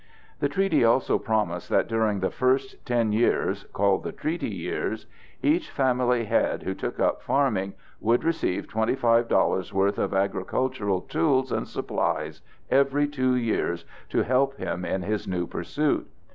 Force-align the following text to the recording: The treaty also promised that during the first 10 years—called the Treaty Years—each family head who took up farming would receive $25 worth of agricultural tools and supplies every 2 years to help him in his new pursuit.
The 0.39 0.49
treaty 0.49 0.83
also 0.83 1.19
promised 1.19 1.69
that 1.69 1.87
during 1.87 2.21
the 2.21 2.31
first 2.31 2.83
10 2.87 3.11
years—called 3.11 4.03
the 4.03 4.11
Treaty 4.11 4.49
Years—each 4.49 5.69
family 5.69 6.25
head 6.25 6.63
who 6.63 6.73
took 6.73 6.99
up 6.99 7.21
farming 7.21 7.73
would 7.99 8.23
receive 8.23 8.65
$25 8.65 9.71
worth 9.71 9.99
of 9.99 10.15
agricultural 10.15 11.01
tools 11.01 11.51
and 11.51 11.67
supplies 11.67 12.41
every 12.71 13.07
2 13.07 13.35
years 13.35 13.85
to 14.09 14.23
help 14.23 14.57
him 14.57 14.85
in 14.85 15.03
his 15.03 15.27
new 15.27 15.45
pursuit. 15.45 16.09